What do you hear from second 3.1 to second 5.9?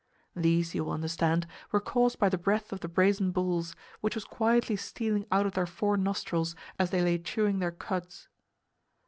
bulls, which was quietly stealing out of their